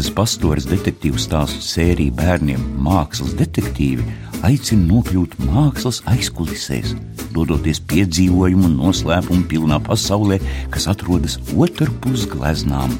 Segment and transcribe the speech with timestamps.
[0.00, 4.00] Avīzes pastores detektīvu stāstu sēriju bērniem Mākslas detektīvi
[4.48, 6.94] aicina nokļūt mākslas aizkulisēs,
[7.36, 10.40] dodoties piedzīvojumu un noslēpumu pilnā pasaulē,
[10.72, 12.96] kas atrodas otrpus gleznām.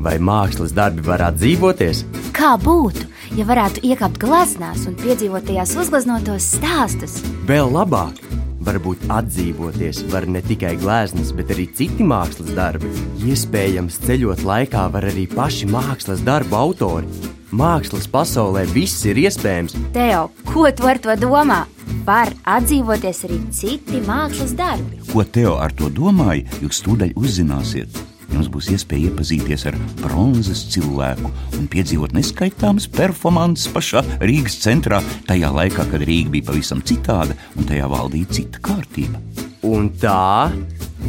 [0.00, 2.04] Vai mākslas darbi varētu dzīvoties?
[2.32, 3.04] Kā būtu,
[3.36, 7.20] ja varētu iekāpt gleznās un piedzīvot tajās uzgleznotos stāstus?
[7.44, 8.24] Vēl labāk!
[8.68, 12.90] Varbūt atdzīvoties var ne tikai gleznas, bet arī citi mākslas darbi.
[13.24, 17.08] Iespējams, ceļot laikā var arī paši mākslas darbu autori.
[17.48, 19.78] Mākslas pasaulē viss ir iespējams.
[19.96, 21.62] Teo, ko tu ar to domā?
[22.04, 25.00] Var atdzīvoties arī citi mākslas darbi.
[25.08, 31.30] Ko Teo ar to domāja, jūs tūdaļ uzzināsiet jums būs iespēja iepazīties ar bronzas cilvēku
[31.58, 37.68] un piedzīvot neskaitāmas performances pašā Rīgas centrā, tajā laikā, kad Rīga bija pavisam citāda un
[37.68, 39.20] tajā valdīja cita kārtība.
[39.68, 40.50] Un tā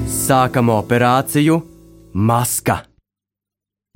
[0.09, 1.59] sākam operāciju
[2.14, 2.84] Maska.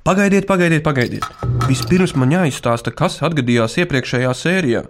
[0.04, 1.24] Pagaidiet, pagaidiet, pagaidiet.
[1.64, 4.84] Vispirms man jāizstāsta, kas atgadījās iepriekšējā sērijā.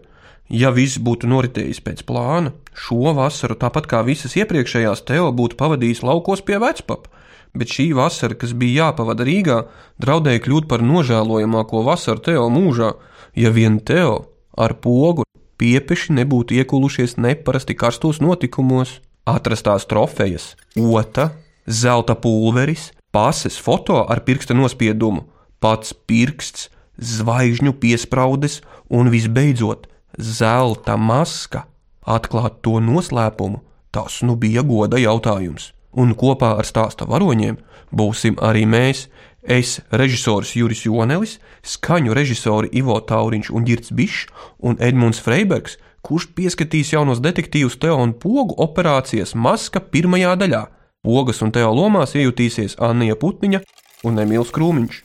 [0.52, 6.02] Ja viss būtu noritējis pēc plāna, šo vasaru, tāpat kā visas iepriekšējās, Teo būtu pavadījis
[6.04, 7.14] laukos pie vecpapa
[7.54, 9.60] bet šī vasara, kas bija jāpavada Rīgā,
[10.02, 12.94] draudēja kļūt par nožēlojamāko vasaru Teo mūžā,
[13.38, 14.24] ja vien Teo
[14.58, 15.24] ar pogu
[15.58, 19.00] piepeši nebūtu iekulušies neparasti karstos notikumos.
[19.24, 21.30] Atrastās trofejas, ota,
[21.64, 25.22] zelta pulveris, pases foto ar pirksta nospiedumu,
[25.64, 26.68] pats pirksts,
[27.00, 28.58] zvaigžņu piespraudes
[28.92, 29.88] un visbeidzot
[30.20, 31.64] zelta maska.
[32.04, 37.58] Atklāt to noslēpumu, tas nu bija goda jautājums un kopā ar stāsta varoņiem
[37.94, 39.08] būsim arī mēs.
[39.44, 44.30] Es, režisors Juris Jonelis, skaņu režisori Ivo Tauriņš un Girts Bišs
[44.64, 50.62] un Edmunds Freibergs, kurš pieskatīs jaunos detektīvus Teo un Pogu operācijas maska pirmajā daļā.
[51.04, 53.60] Pogas un Teo lomās iejutīsies Anija Putniņa
[54.08, 55.02] un Emīls Krūmiņš.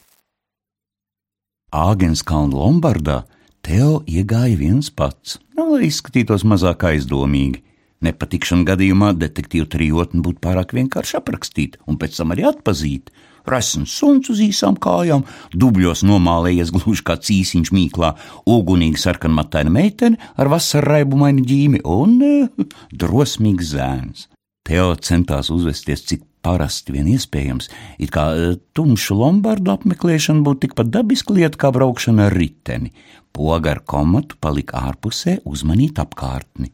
[1.75, 3.23] Āgenskalna Lombardā
[3.59, 7.59] Teo iegāja viens pats, lai izskatītos mazāk aizdomīgi.
[7.99, 13.11] Nepatikšana gadījumā detektīva trijotni būtu pārāk vienkārši aprakstīt un pēc tam arī atpazīt.
[13.49, 18.13] Resns suns uz īsām kājām, dubļos nomālējies gluži kā cīsiņš mīklā,
[18.47, 24.27] ugunīgi sarkanmataina meitene ar vasarraibumainu ģīmi un uh, drosmīgs zēns.
[24.69, 27.67] Teo centās uzvesties cik parasti vien iespējams,
[27.99, 32.93] it kā uh, tumšu lombardu apmeklēšana būtu tikpat dabiska lieta kā braukšana ar riteni.
[33.35, 36.71] Poga ar komatu palika ārpusē uzmanīt apkārtni.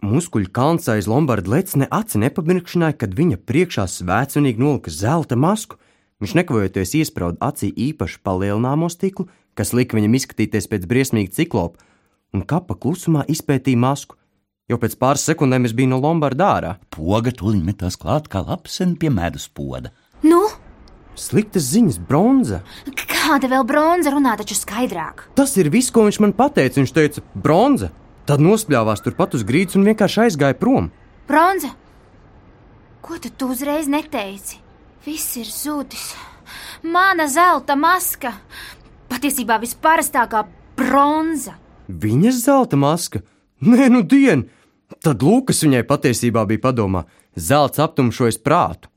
[0.00, 5.76] Muskuļu kalns aiz Lombarda lecne aci nepamirkšināja, kad viņa priekšā svētcenīgi nolika zelta masku.
[6.20, 11.80] Viņš nekavējoties iesprāda acī īpaši palielināmo stiklu, kas lika viņam izskatīties pēc briesmīga ciklopa,
[12.32, 14.16] un kapa klusumā izpētīja masku.
[14.70, 16.72] Jau pēc pāris sekundēm es biju no Lombarda ārā.
[16.94, 19.92] Poga tuliņ metās klāt kā lapsen pie medus poda.
[20.24, 20.44] Nu,
[21.20, 22.62] Sliktas ziņas, bronza.
[23.10, 25.26] kāda vēl bronza runā taču skaidrāk?
[25.36, 26.78] Tas ir viss, ko viņš man pateica.
[26.80, 27.90] Viņš teica, bronza.
[28.30, 30.84] Tad nospļāvās turpat uz grīdas un vienkārši aizgāja prom.
[31.26, 31.72] Bronza!
[33.02, 34.60] Ko tad tu uzreiz neteici?
[35.02, 36.12] Viss ir zudis.
[36.86, 38.30] Mana zelta maska!
[39.10, 40.44] Patiesībā visparastākā
[40.78, 41.56] bronza!
[41.90, 43.24] Viņas zelta maska?
[43.66, 44.46] Nē, nu dien!
[45.02, 48.92] Tad Lūkas viņai patiesībā bija padomā, zelts aptumšojas prātu.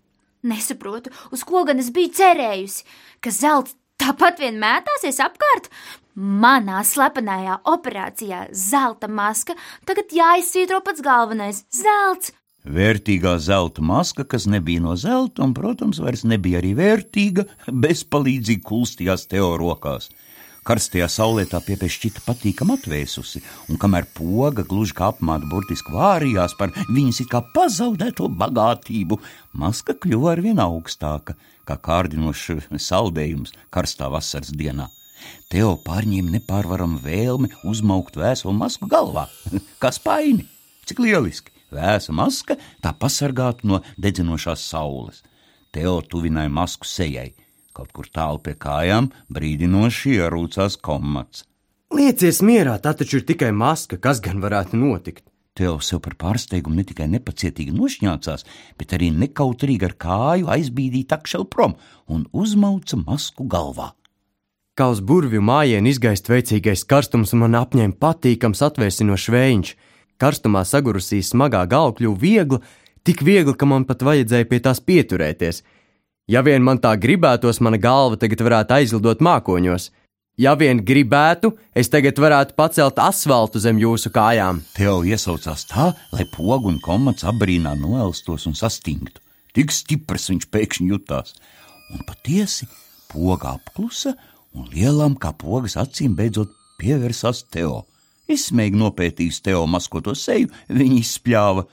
[0.46, 2.86] Nesaprotu, uz ko gan es biju cerējusi,
[3.18, 5.74] ka zelts tāpat vien mētāsies apkārt.
[6.14, 12.32] Manā slepenajā operācijā zelta maska tagad jāizsvītro pats galvenais- zelts.
[12.64, 19.28] Vērtīgā zelta maska, kas nebija no zelta, un, protams, vairs nebija arī vērtīga, bezpalīdzīgi kulstījās
[19.28, 20.10] Teo rokās.
[20.64, 26.70] Karstajā saulē tā piepešķita patīkam atvēsusi, un kamēr poga gluži kā apmāta burtiski vārījās par
[26.70, 29.20] viņas it kā pazaudēto bagātību,
[29.54, 31.36] maska kļuva arvien augstāka,
[31.66, 34.88] kā kārdinošs saldējums karstā vasaras dienā.
[35.52, 39.28] Teo pārņēma nepārvaramu vēlmi uzmaukt vēselu masku galvā,
[39.82, 40.48] kā spaini.
[40.90, 41.54] Cik lieliski!
[41.74, 45.24] Vēsa maska tā pasargātu no dedzinošās saules.
[45.74, 47.32] Teo tuvināja masku sejai.
[47.74, 51.48] Kaut kur tālu pie kājām brīdinoši ierūcās komats.
[51.94, 55.26] Liecies mierā, tā taču ir tikai maska, kas gan varētu notikt.
[55.58, 58.46] Teo sev par pārsteigumu ne tikai nepacietīgi nošņācās,
[58.78, 61.76] bet arī nekautrīgi ar kāju aizbīdīja takšelu prom
[62.10, 63.92] un uzmauca masku galvā.
[64.74, 69.74] Kā uz burvju mājienu izgaist veicīgais karstums un man apņēma patīkams atvēsinošs vējiņš.
[70.18, 72.60] Karstumā sagurusī smagā galva kļuva viegla,
[73.06, 75.62] tik viegla, ka man pat vajadzēja pie tās pieturēties.
[76.26, 79.92] Ja vien man tā gribētos, mana galva tagad varētu aizlidot mākoņos.
[80.42, 84.64] Ja vien gribētu, es tagad varētu pacelt asfaltu zem jūsu kājām.
[84.74, 89.22] Teo iesaucās tā, lai pogu un komats abrīnā noelstos un sastingtu.
[89.54, 91.38] Tik stiprs viņš pēkšņi jutās,
[91.94, 92.66] un patiesi
[93.14, 94.18] poga apklusa
[94.58, 96.52] un lielām kā pogas acīm beidzot
[96.82, 97.84] pievērsās Teo.
[98.32, 101.66] Izsmeigi nopētījis Teo maskoto seju, viņa izspļāva.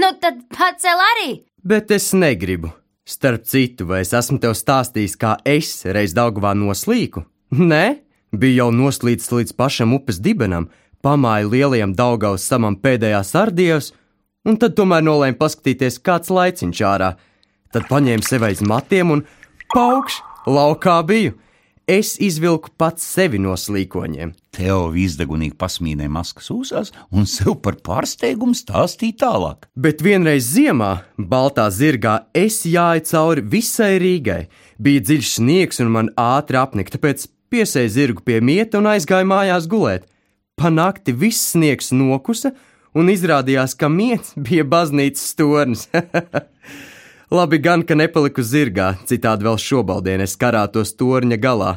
[0.00, 1.30] Nu tad pacel arī!
[1.62, 2.70] Bet es negribu.
[3.04, 7.24] Starp citu, vai es esmu tev stāstījis, kā es reiz Daugavā noslīku?
[7.58, 7.84] Nē,
[8.30, 10.68] bija jau noslīdis līdz pašam upes dibenam,
[11.02, 13.90] pamāja lielajam Daugavas samam pēdējā sardijos,
[14.46, 17.10] un tad tomēr nolēma paskatīties, kāds laiciņš ārā.
[17.74, 19.24] Tad paņēma sev aiz matiem un
[19.74, 21.34] paukš, laukā biju.
[21.90, 24.30] Es izvilku pats sevi no slīkoņiem.
[24.54, 29.66] Teo izdegunīgi pasmīnēja maskas ūsās un sev par pārsteigumu stāstīja tālāk.
[29.74, 34.44] Bet vienreiz ziemā, baltā zirgā, es jāju cauri visai Rīgai.
[34.78, 39.66] Bija dziļš sniegs un man ātri apnika, tāpēc piesēju zirgu pie mieta un aizgāju mājās
[39.66, 40.06] gulēt.
[40.54, 42.54] Pa nakti viss sniegs nokusa,
[42.94, 45.88] un izrādījās, ka miets bija baznīcas tornis.
[47.30, 51.70] Labi gan, ka nepaliku zirgā, citādi vēl šobaldien es karātos torņa galā.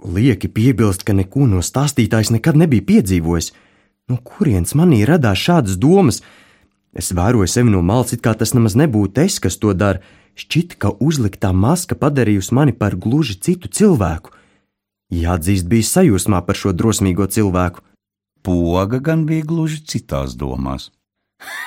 [0.00, 3.50] Lieki piebilst, ka neko no stāstītājs nekad nebija piedzīvojis.
[4.08, 6.22] No kurienes manī radās šādas domas?
[6.96, 10.00] Es vēroju sevi no malas, it kā tas nemaz nebūtu es, kas to dara.
[10.36, 14.32] Šķita, ka uzliktā maska padarījusi mani par gluži citu cilvēku.
[15.12, 17.84] Jāatzīst, bija sajūsmā par šo drosmīgo cilvēku.
[18.40, 20.88] Poga gan bija gluži citās domās.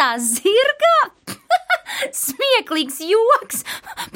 [0.00, 0.98] Baltā zirgā?
[2.24, 3.64] Smieklīgs joks!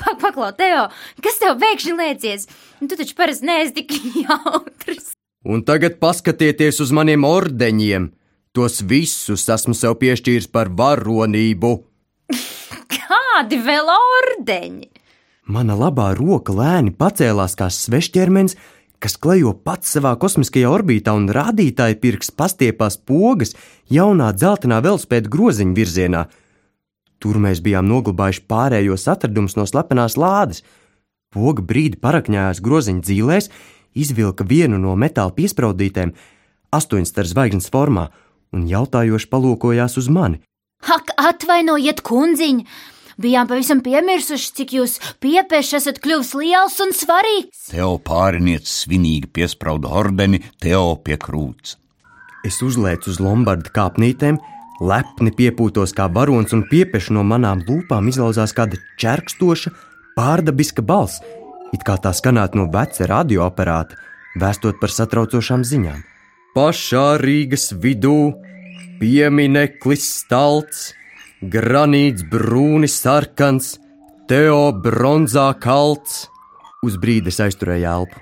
[0.00, 0.86] Pak, paklau, Teo,
[1.20, 2.46] kas tev pēkšņi liecies?
[2.81, 3.92] Tu taču parasti neesi tik
[4.22, 5.12] jautrs.
[5.44, 8.08] Un tagad paskatieties uz maniem ordeņiem.
[8.56, 11.75] Tos visus esmu sev piešķīris par varonību.
[12.96, 14.88] Kādi vēl ordeņi?
[15.52, 18.56] Mana labā roka lēni pacēlās kā svešķermenis,
[19.05, 23.53] kas klejo pats savā kosmiskajā orbītā, un rādītāja pirksts pastiepās pogas
[23.93, 26.23] jaunā dzeltenā velospēda groziņa virzienā.
[27.21, 30.62] Tur mēs bijām noglabājuši pārējos atradumus no slepenās lādes.
[31.35, 33.51] Poga brīdi parakņājās groziņa dzīvēs,
[33.93, 36.15] izvilka vienu no metāla piespraudītēm,
[36.73, 38.09] astoņstar zvaigznes formā,
[38.56, 40.41] un jautājoši palūkojās uz mani.
[40.81, 42.65] Ak, atvainojiet, kundziņ!
[43.20, 47.69] Bijām pavisam piemirsuši, cik jūs piepieši esat kļuvis liels un svarīgs.
[47.70, 51.76] Teo pārinieks svinīgi piesprauda ordeni Teo pie krūts.
[52.44, 54.40] Es uzlēcu uz lombarda kāpnītēm,
[54.84, 59.72] lepni piepūtos kā barons, un piepieši no manām lūpām izlauzās kāda čerkstoša,
[60.19, 61.22] pārdabiska balss,
[61.72, 63.96] it kā tā skanētu no veca radioaparāta,
[64.43, 66.02] vēstot par satraucošām ziņām.
[66.55, 68.34] Pašā Rīgas vidū
[69.00, 70.93] piemineklis stalts,
[71.50, 73.79] granīts brūni sarkans,
[74.25, 76.31] Teo bronzā kalts.
[76.85, 78.20] Uz brīdi es aizturēju elpu.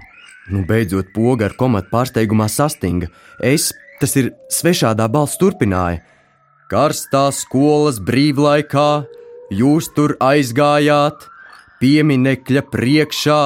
[0.50, 3.06] Nu, beidzot, poga ar komatu pārsteigumā sastinga.
[3.38, 3.68] Es,
[4.00, 6.02] tas ir svešādā balss, turpināja.
[6.72, 9.04] Karstā skolas brīvlaikā,
[9.54, 11.28] jūs tur aizgājāt,
[11.78, 13.40] pieminekļa priekšā,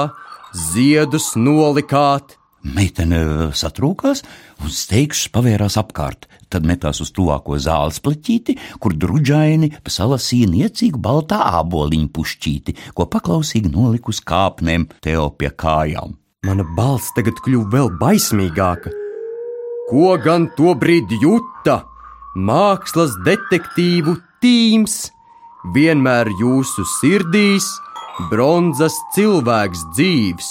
[0.73, 2.39] ziedus nolikāt.
[2.75, 3.21] Meitene
[3.55, 4.23] satrūkās
[4.65, 11.39] un steigšs pavērās apkārt, tad metās uz tuvāko zāles pleķīti, kur druģaini salasīja niecīgu baltā
[11.61, 16.17] āboliņu pušķīti, ko paklausīgi noliku uz kāpnēm Teo pie kājām.
[16.47, 18.93] Mana balss tagad kļuva vēl baismīgāka.
[19.91, 21.81] Ko gan tobrīd jūta?
[22.37, 24.97] Mākslas detektīvu tīms,
[25.75, 27.69] vienmēr jūsu sirdīs,
[28.31, 30.51] bronzas cilvēks dzīves.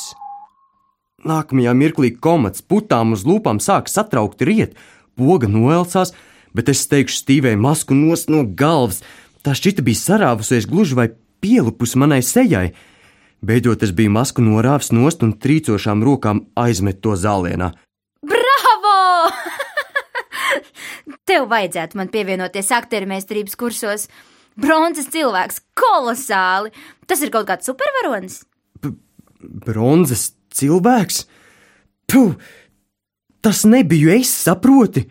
[1.25, 4.75] Nākamajā mirklī komats putām uz lūpām sāk satraukt riet,
[5.17, 6.13] poga noelsās,
[6.53, 9.01] bet es steigšu stīvēju masku nos no galvas.
[9.41, 11.07] Tā šķita bija sarāvusies gluži vai
[11.41, 12.75] pielupus manai sejai.
[13.45, 17.71] Beidzot, es biju masku norāvis nost un trīcošām rokām aizmet to zālienā.
[18.25, 18.95] Bravo!
[21.29, 24.07] Tev vajadzētu man pievienoties aktieru meistarības kursos.
[24.61, 26.69] Bronzas cilvēks, kolosāli!
[27.09, 28.43] Tas ir kaut kāds supervaronis.
[29.41, 31.23] Bronzas cilvēks?
[32.11, 32.35] Puh,
[33.41, 35.07] tas nebiju es, saproti!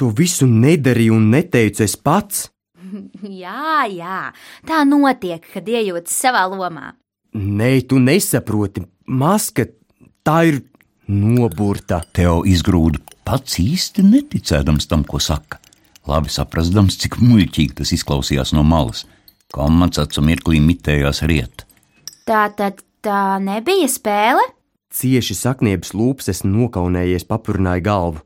[0.00, 2.48] To visu nedarīju un neteicu es pats.
[3.44, 4.18] Jā, jā,
[4.66, 6.92] tā notiek, kad iejūtas savā lomā.
[7.34, 8.84] Nē, tu nesaproti.
[9.10, 9.66] Maska
[10.26, 10.60] tā ir
[11.10, 12.00] noburta.
[12.14, 15.58] Teo izgrūda pats īsti neticēdams tam, ko saka.
[16.06, 19.04] Labi saprastams, cik muļķīgi tas izklausījās no malas.
[19.54, 21.64] Komats acu mirklī mitējās riet.
[22.28, 24.44] Tā tad tā nebija spēle?
[24.94, 28.20] Cieši sakniebas lūpas es nokaunējies, papurnāju galvu.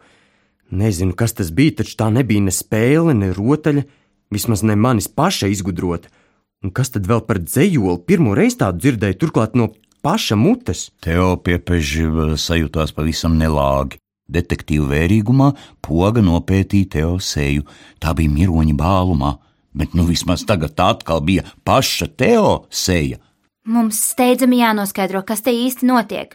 [0.68, 3.86] Nezinu, kas tas bija, taču tā nebija ne spēle, ne rotaļa,
[4.34, 6.12] vismaz ne manis paša izgudrota.
[6.60, 9.70] Un kas tad vēl par dzējoli pirmo reizi tādu dzirdēju, turklāt no
[10.04, 10.88] paša mutes?
[11.00, 12.04] Teo piepeži
[12.36, 14.00] sajūtās pavisam nelāgi.
[14.28, 17.64] Detektīva vērīgumā poga nopētīja Teo seju.
[17.96, 19.38] Tā bija miroņa bālumā,
[19.72, 23.22] bet nu vismaz tagad tā atkal bija paša Teo seja.
[23.68, 26.32] Mums steidzami jānoskaidro, kas te īsti notiek.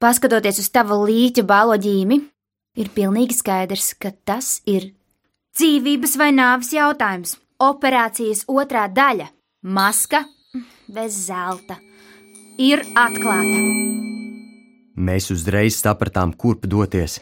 [0.00, 2.18] Paskatoties uz tava līķa bālo ģīmi,
[2.76, 4.90] ir pilnīgi skaidrs, ka tas ir
[5.56, 7.38] dzīvības vai nāves jautājums.
[7.60, 9.28] Operācijas otrā daļa-
[9.76, 10.24] maska
[10.88, 11.76] bez zelta-
[12.70, 13.58] ir atklāta.
[14.96, 17.20] Mēs uzreiz sapratām, kurp doties.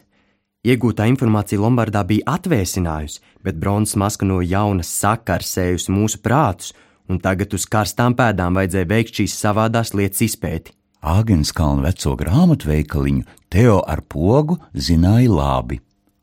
[0.66, 6.73] Iegūtā informācija Lombardā bija atvēsinājusi, bet bronzas maska no jauna sakarsējusi mūsu prātus,
[7.09, 10.75] un tagad uz karstām pēdām vajadzēja veikt šīs savādās lietas izpēti.
[10.99, 15.79] Āgenskalna veco grāmatveikaliņu Teo ar pogu zināja labi.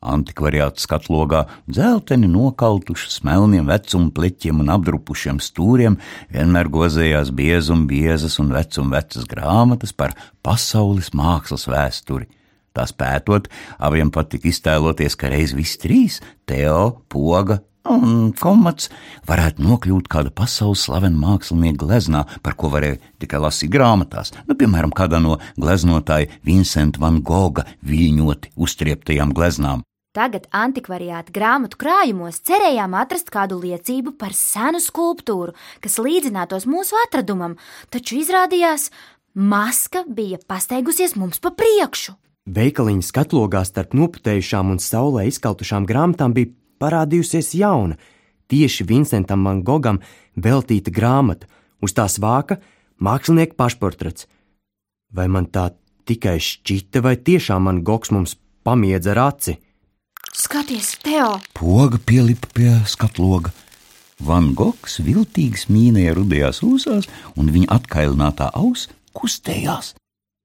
[0.06, 5.96] Antikvariāta skatlogā dzelteni nokautuši smelniem vecuma pleķiem un apdrupušiem stūriem
[6.34, 10.14] vienmēr gozējās biezum biezas un vecum vecas grāmatas par
[10.46, 12.28] pasaules mākslas vēsturi.
[12.76, 13.48] Tās pētot,
[13.80, 18.90] abiem patika iztēloties, ka reiz visi trīs- Teo, Poga un Komats-
[19.30, 24.92] varētu nokļūt kāda pasaules slavena mākslinieka gleznā, par ko varēja tikai lasīt grāmatās, nu, piemēram,
[24.92, 29.82] kādā no gleznotāja Vincenta van Goga viļņoti uztrieptajām gleznām.
[30.16, 35.52] Tagad antikvariāta grāmatu krājumos cerējām atrast kādu liecību par senu skulptūru,
[35.84, 37.58] kas līdzinātos mūsu atradumam,
[37.90, 38.90] taču izrādījās,
[39.34, 42.16] maska bija pasteigusies mums pa priekšu.
[42.46, 47.98] Veikaliņa skatlogā starp noputējušām un saulē izkautušām grāmatām bija parādījusies jauna,
[48.50, 50.00] tieši Vincentam Van Gogam
[50.36, 51.48] veltīta grāmata,
[51.82, 52.60] uz tās vāka
[53.02, 54.26] mākslinieka pašportrets.
[55.12, 55.70] Vai man tā
[56.06, 59.56] tikai šķita, vai tiešām man Gogs mums pamiedza ar aci?
[60.36, 61.36] Skaties, Teo!
[61.56, 63.52] Poga pielipa pie skatloga.
[64.20, 69.94] Van Gogs viltīgi smīnēja rudajās ūsās, un viņa atkailinātā auss kustējās.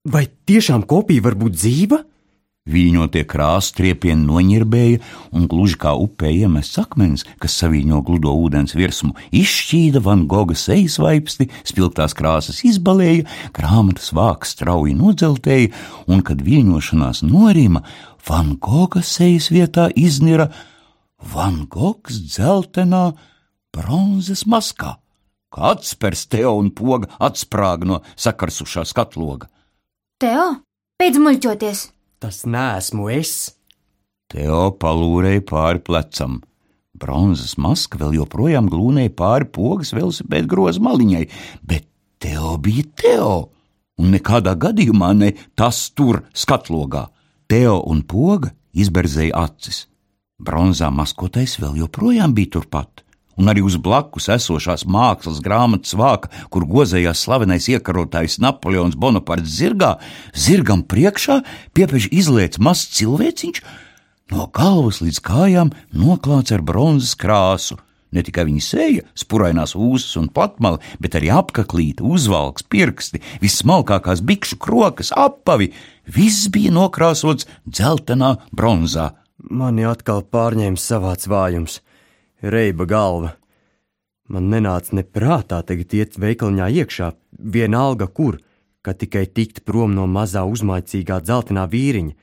[0.08, 2.02] Vai tiešām kopija var būt dzīva?
[2.70, 5.00] Vīņotie krāsa triepieni noņirbēja,
[5.34, 11.00] un gluži kā upē iemests akmens, kas savīņo gludo ūdens virsmu, izšķīda Van Goga sejas
[11.02, 13.26] vaipsti, spilgtās krāsas izbalēja,
[13.58, 15.72] grāmatas vāks strauji nodzeltēja,
[16.06, 17.82] un, kad vīņošanās norima,
[18.28, 20.52] Van Goga sejas vietā iznira
[21.34, 23.08] Van Gogs dzeltenā
[23.74, 25.00] bronzas maskā.
[25.50, 29.50] Kāds pers Teo un poga atsprāga no sakarsušā skatloga.
[30.22, 30.62] Teo,
[31.02, 31.84] beidz muļķoties!
[32.22, 33.56] Tas neesmu es.
[34.30, 36.38] Teo palūrēja pāri plecam.
[37.02, 41.24] Bronzas maska vēl joprojām glūnēja pāri pogas velosipēda groza maliņai,
[41.66, 41.88] bet
[42.22, 43.34] Teo bija Teo,
[43.98, 47.08] un nekādā gadījumā ne tas tur skatlogā.
[47.50, 49.88] Teo un poga izberzēja acis.
[50.38, 53.02] Bronzā maskotais vēl joprojām bija turpat
[53.38, 59.96] un arī uz blakus esošās mākslas grāmatas vāka, kur gozējās slavenais iekarotājs Napoleons Bonaparts zirgā,
[60.34, 61.42] zirgam priekšā
[61.78, 63.64] piepež izliets mazs cilvēciņš,
[64.32, 67.80] no galvas līdz kājām noklāts ar bronzas krāsu.
[68.12, 74.58] Ne tikai viņa seja, spurainās ūsas un platmali, bet arī apaklīte, uzvalks, pirksti, vismalkākās bikšu
[74.60, 75.72] krokas, apavi-
[76.18, 79.14] viss bija nokrāsots dzeltenā bronzā.
[79.50, 81.80] Mani atkal pārņēma savāds vājums
[82.42, 83.36] reiba galva.
[84.32, 88.40] Man nenāca ne prātā tagad iet veikaliņā iekšā, vienalga kur,
[88.82, 92.14] ka tikai tikt prom no mazā uzmaicīgā dzeltenā vīriņa.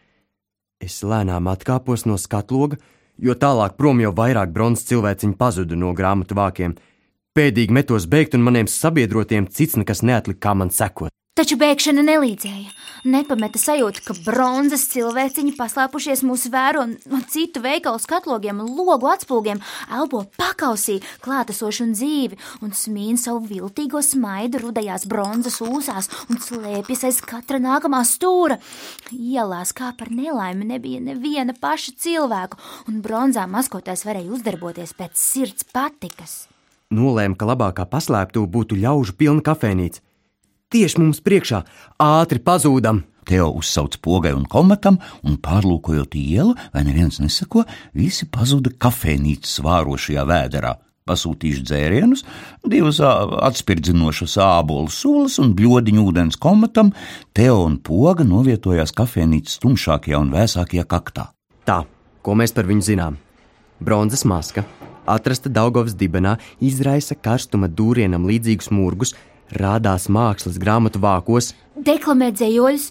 [0.80, 2.78] Es lēnām atkāpos no skatloga,
[3.18, 6.78] jo tālāk prom jau vairāk bronzas cilvēciņu pazuda no grāmatu vākiem.
[7.36, 11.12] Pēdīgi metos beigt, un maniem sabiedrotiem cits nekas neatlika, kā man sekot.
[11.38, 12.72] Taču bēgšana nelīdzēja.
[13.06, 19.60] Nepameta sajūta, ka bronzas cilvēciņi paslēpušies mūsu vēro no citu veikalu skatlogiem, logu atspūgiem,
[20.00, 27.06] elpo pakausī, klātesošu un dzīvi, un smīna savu viltīgo smaidu rudajās bronzas ūsās un slēpjas
[27.06, 28.58] aiz katra nākamā stūra.
[29.14, 32.58] Ielās kā par nelaimi nebija neviena paša cilvēku,
[32.90, 36.48] un bronzā maskotais varēja uzdarboties pēc sirds patikas.
[36.90, 40.02] Nolēma, ka labākā paslēptuve būtu ļaužu pilna kafejnīca
[40.72, 41.62] tieši mums priekšā,
[42.02, 43.04] ātri pazūdam.
[43.28, 50.24] Teo uzsauc pogai un komatam, un pārlūkojot ielu, vai neviens nesako, visi pazuda kafejnīcas vārošajā
[50.28, 50.78] vēderā.
[51.08, 52.24] Pasūtījuši dzērienus,
[52.68, 56.92] divas atspirdzinošas ābolu sulas un bļodiņu ūdens komatam,
[57.36, 61.30] Teo un poga novietojās kafejnīcas tumšākajā un vēsākajā kaktā.
[61.68, 61.82] Tā,
[62.24, 63.16] ko mēs par viņu zinām?
[63.80, 64.64] Bronzas maska,
[65.08, 69.14] atrasta Daugovas dibenā, izraisa karstuma dūrienam līdzīgus murgus,
[69.54, 71.54] rādās mākslas grāmatu vākos.
[71.78, 72.88] Deklamēt dzējoļus,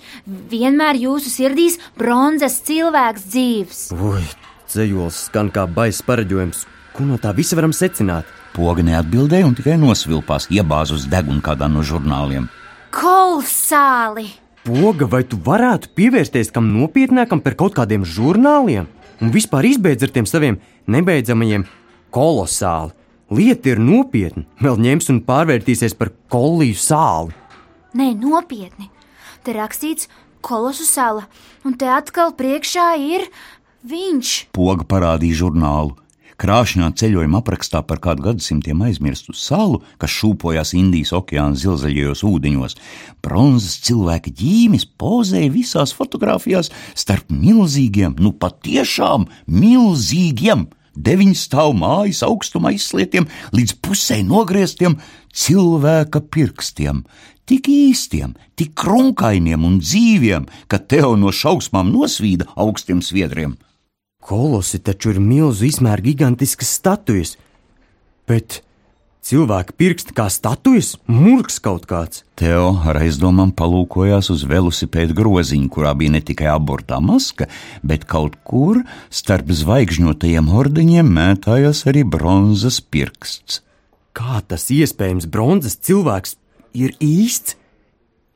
[0.51, 3.83] vienmēr jūsu sirdīs bronzas cilvēks dzīves.
[3.97, 4.23] Ui,
[4.71, 6.65] dzējols skan kā baisa pareģojums.
[6.95, 8.25] Ko no tā visa varam secināt?
[8.55, 12.47] Poga neatbildēja un tikai nosvilpās, iebāz uz degunu kādā no žurnāliem.
[12.95, 14.31] Kolosāli!
[14.67, 18.87] Poga, vai tu varētu pievērsties kam nopietnākam par kaut kādiem žurnāliem
[19.21, 20.57] un vispār izbeidz ar tiem saviem
[20.91, 21.67] nebeidzamajiem
[22.11, 22.91] kolosāli?
[23.27, 27.36] Lieta ir nopietna, vēl ņems un pārvērtīsies par kolīju sāli.
[27.98, 28.88] Nē, nopietni.
[29.43, 30.07] Te rakstīts
[30.39, 31.25] kolosu sala,
[31.67, 33.25] un te atkal priekšā ir
[33.84, 34.36] viņš.
[34.55, 35.98] Poga parādīja žurnālu.
[36.38, 42.77] Krāšņā ceļojuma aprakstā par kādu gadsimtiem aizmirstu salu, kas šūpojās Indijas okeāna zilzaļajos ūdeņos,
[43.25, 50.67] bronzas cilvēka ģīmis pozēja visās fotografijās starp milzīgiem, nu patiešām milzīgiem,
[50.98, 54.98] deviņu stāvu mājas augstuma izslietiem līdz pusē nogrieztiem
[55.34, 57.04] cilvēka pirkstiem.
[57.48, 63.56] Tik īstiem, tik krunkainiem un dzīviem, ka tev no šausmām nosvīda augstiem sviedriem.
[64.20, 67.38] Kolosi taču ir milzu izmēra gigantiskas statujas,
[68.27, 68.62] bet
[69.27, 72.24] cilvēka pirksti kā statujas, murgs kaut kāds.
[72.39, 77.50] Teo ar aizdomām palūkojās uz velosipēda groziņu, kurā bija ne tikai abortā maska,
[77.84, 83.62] bet kaut kur starp zvaigžņotajiem ordeņiem mētājās arī bronzas pirksts.
[84.17, 86.38] Kā tas iespējams, bronzas cilvēks
[86.77, 87.57] ir īsts?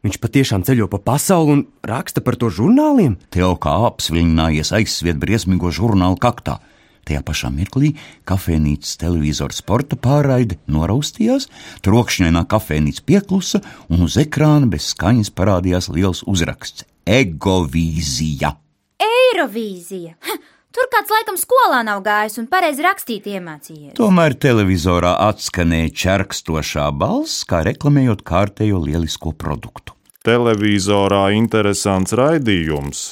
[0.02, 3.20] Viņš patiešām ceļo pa pasauli un raksta par to žurnāliem?
[3.34, 6.58] Teo kā apsviļņinājies aizsviet briesmīgo žurnālu kaktā.
[7.08, 7.96] Tajā pašā mirklī
[8.30, 11.48] kafejnīcas televizora sporta pārraide noraustījās,
[11.86, 16.86] trokšņainā kafejnīca pieklusa, un uz ekrāna bez skaņas parādījās liels uzraksts-
[17.22, 18.56] Egovīzija!
[19.02, 20.16] Eirovīzija!
[20.72, 23.96] Tur kāds laikam skolā nav gājis un pareizi rakstīt iemācījies.
[23.98, 29.98] Tomēr televizorā atskanēja čerkstošā balss, kā reklamējot kārtējo lielisko produktu.
[30.24, 33.04] Televizorā interesants raidījums.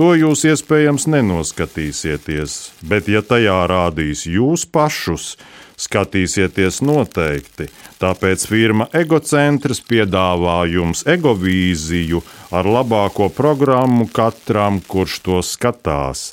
[0.00, 2.52] To jūs iespējams nenoskatīsieties,
[2.88, 5.34] bet, ja tajā rādīs jūs pašus,
[5.76, 7.66] skatīsieties noteikti.
[8.00, 12.22] Tāpēc firma Egocentrs piedāvā jums egovīziju
[12.56, 16.30] ar labāko programmu katram, kurš to skatās.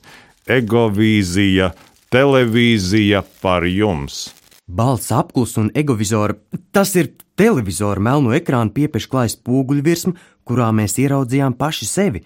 [0.47, 1.73] Egovīzija,
[2.07, 4.29] televīzija par jums!
[4.63, 6.39] Balts apklus un egovizora.
[6.71, 10.15] Tas ir televizora melno ekrāna piepieši klājas poguļu virsma,
[10.47, 12.25] kurā mēs ieraudzījām paši sevi.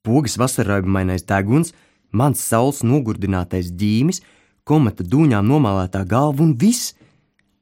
[0.00, 1.74] Pogas vasaraibainais deguns,
[2.16, 4.22] mans saules nogurdinātais ģīmis,
[4.64, 6.94] komata dūņām nomālētā galva un viss.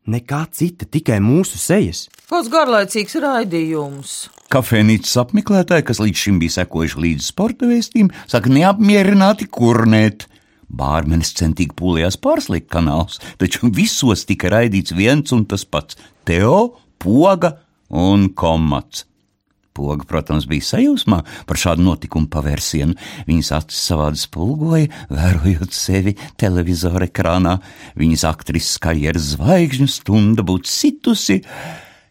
[0.08, 2.06] Nekā cita, tikai mūsu sejas.
[2.30, 4.12] Kāds garlaicīgs raidījums.
[4.54, 10.28] Kafejnīcas apmeklētāji, kas līdz šim bija sekojuši līdzi sporta vēstījumam, saka neapmierināti kurnēt.
[10.68, 17.56] Bārmenis centīgi pūlījās pārslēgt kanālus, taču visos tika raidīts viens un tas pats- Teo, Poga
[17.90, 19.07] un Komats.
[19.76, 22.96] Poga, protams, bija sajūsmā par šādu notikumu pavērsienu.
[23.28, 27.59] Viņas acis savādi spulgoja, vērojot sevi televizora ekrānā.
[27.98, 31.42] Viņas aktrises karjeras zvaigžņu stunda būtu situsi.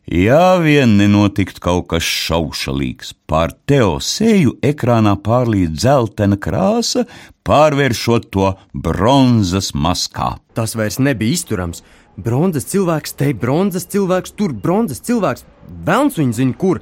[0.07, 7.03] Ja vien nenotiktu kaut kas šaušalīgs, pār teo seju ekrānā pārlīd dzeltena krāsa,
[7.43, 10.37] pārvēršot to bronzas maskā.
[10.55, 11.83] Tas vairs nebija izturams.
[12.15, 15.43] Bronzas cilvēks, te bronzas cilvēks, tur bronzas cilvēks,
[15.85, 16.79] velns viņa zina, kur.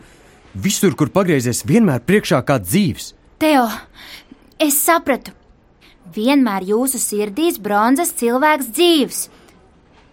[0.55, 3.11] Visur, kur pagriezies, vienmēr priekšā kā dzīves.
[3.43, 3.65] Teo,
[4.61, 5.33] es sapratu.
[6.15, 9.23] Vienmēr jūsu sirdīs bronzas cilvēks dzīves.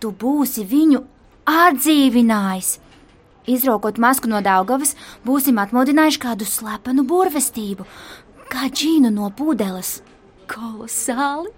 [0.02, 1.04] Tu būsi viņu
[1.46, 2.72] atdzīvinājis.
[3.52, 7.86] Izraukot masku no Daugavas, būsim atmodinājuši kādu slepenu burvestību,
[8.50, 10.00] kā džīnu no pudeles.
[10.50, 11.50] Kolosāli!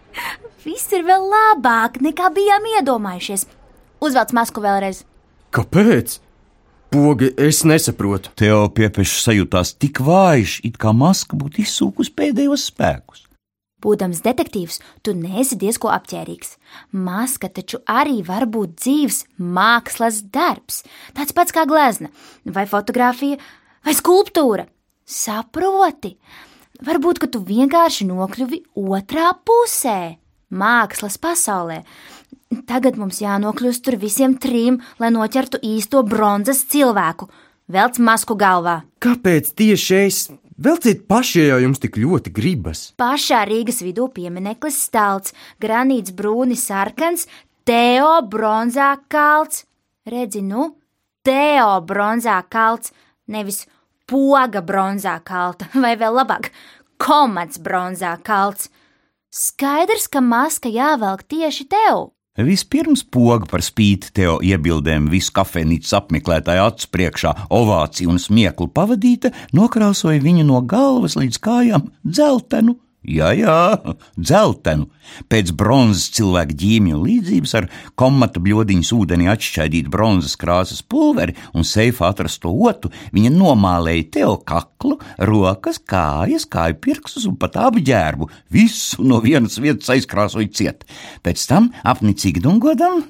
[0.64, 3.49] Viss ir vēl labāk, nekā bijām iedomājušies.
[4.05, 5.05] Uzvelc masku vēlreiz.
[5.57, 6.18] Kāpēc?
[6.94, 8.30] Pogi, es nesaprotu.
[8.38, 13.24] Teo piepešs sajūtās tik vājš, it kā maska būtu izsūkus pēdējos spēkus.
[13.83, 16.52] Būdams detektīvs, tu neesi diezko apģērbīgs.
[16.94, 20.85] Maska taču arī var būt dzīves mākslas darbs,
[21.18, 22.12] tāds pats kā glezna,
[22.46, 23.42] vai fotografija,
[23.83, 24.68] vai skulptūra.
[25.02, 26.14] Saproti,
[26.78, 30.14] varbūt ka tu vienkārši nokļuvi otrā pusē,
[30.54, 31.83] mākslas pasaulē.
[32.68, 37.28] Tagad mums jānokļūst tur visiem trim, lai noķertu īsto bronzas cilvēku.
[37.72, 38.83] Velc masku galvā.
[39.00, 40.18] Kāpēc tieši es?
[40.54, 42.85] Velciet paši, ja jums tik ļoti gribas.
[43.00, 47.26] Pašā Rīgas vidū piemineklis stalts, granīts brūni sarkans,
[47.64, 49.64] Teo bronzā kalts.
[50.07, 50.74] Redzi, nu,
[51.24, 52.92] Teo bronzā kalts,
[53.26, 53.64] nevis
[54.07, 56.52] poga bronzā kalta, vai vēl labāk,
[57.02, 58.70] komats bronzā kalts.
[59.35, 62.13] Skaidrs, ka maska jāvelk tieši tev.
[62.35, 69.31] Vispirms poga par spīti Teo iebildēm visu kafejnīcas apmeklētāju acu priekšā ovāciju un smieklu pavadīta,
[69.55, 73.77] nokrāsoja viņu no galvas līdz kājām dzeltenu Jā, jā,
[74.17, 74.87] dzeltenu.
[75.29, 77.67] Pēc bronzas cilvēka ģīmju līdzības ar
[78.01, 84.97] komata bļodiņas ūdeni atšķaidīt bronzas krāsas pulveri un seifā atrasto otu, viņa nomālēja Teo kaklu,
[85.21, 88.31] rokas, kājas, kāju pirkstus un pat apģērbu.
[88.55, 90.88] Visu no vienas vietas aizkrāsoja ciet.
[91.21, 93.05] Pēc tam, apnicīgi dungodam,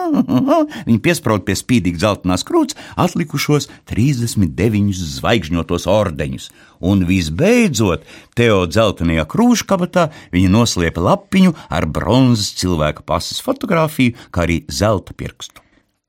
[0.88, 6.52] viņa piesprāda pie spīdīgi dzeltenās krūts atlikušos 39 zvaigžņotos ordeņus.
[6.80, 14.62] Un visbeidzot, Teo dzeltenajā krūškabatā viņa noslēpa lapiņu ar bronzas cilvēka pasas fotografiju, kā arī
[14.72, 15.60] zelta pirkstu.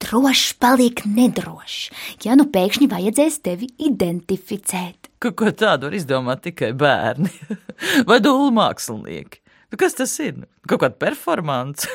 [0.02, 1.92] Drošs paliek nedrošs,
[2.26, 5.12] ja nu pēkšņi vajadzēs tevi identificēt.
[5.22, 7.30] Kaut ko tādu var izdomāt tikai bērni
[8.10, 9.44] vai dūlu mākslinieki.
[9.72, 10.40] Nu, kas tas ir?
[10.42, 11.88] Nu, Kaut kāda performance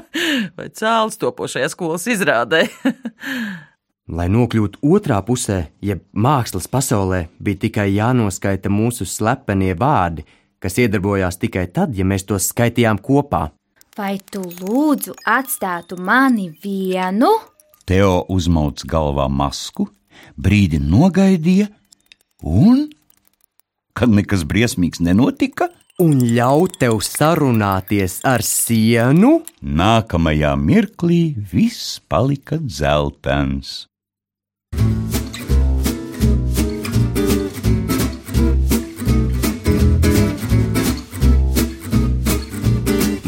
[0.56, 2.66] vai cēlus topošajā skolas izrādē.
[4.04, 10.26] Lai nokļūtu otrā pusē, jeb mākslas pasaulē, bija tikai jānoskaita mūsu slepenie vārdi,
[10.60, 13.46] kas iedarbojās tikai tad, ja mēs tos skaitījām kopā.
[13.96, 17.30] Vai tu lūdzu atstātu mani vienu?
[17.88, 19.88] Teo uzmauc galvā masku,
[20.36, 21.70] brīdi nogaidīja,
[22.44, 22.84] un,
[23.96, 25.70] kad nekas briesmīgs nenotika,
[26.02, 29.44] Un ļaut tev sarunāties ar sienu?
[29.62, 33.84] nākamajā mirklī viss palika dzeltens.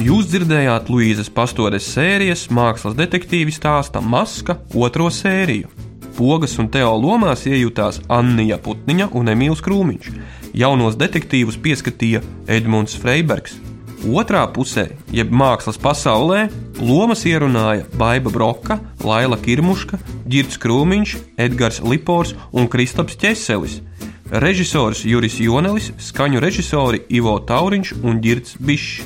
[0.06, 5.68] Jūs dzirdējāt Luīzes Pastores sērijas mākslas detektīvi stāsta Maska otro sēriju.
[6.16, 10.11] Pogas un Teo lomās iejutās Annija Putniņa un Emīls Krūmiņš.
[10.56, 13.59] Jaunos detektīvus pieskatīja Edmunds Freibergs.
[14.07, 16.45] Otrā pusē, jeb mākslas pasaulē,
[16.79, 19.99] lomas ierunāja Baiva Broka, Laila Kirmuška,
[20.31, 23.81] Girts Krūmiņš, Edgars Lipors un Kristaps Česelis.
[24.31, 29.03] Režisors Juris Jonelis, skaņu režisori Ivo Tauriņš un Girts Bišs.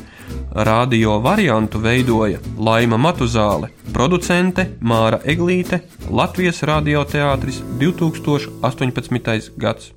[0.50, 9.56] Radio variantu veidoja Laima Matuzāle, producente Māra Eglīte, Latvijas radioteātris 2018.
[9.56, 9.94] gads.